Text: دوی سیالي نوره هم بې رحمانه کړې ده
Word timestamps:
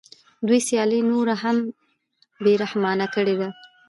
دوی 0.47 0.59
سیالي 0.67 0.99
نوره 1.11 1.35
هم 1.43 1.57
بې 2.43 2.53
رحمانه 2.63 3.07
کړې 3.15 3.35
ده 3.39 3.49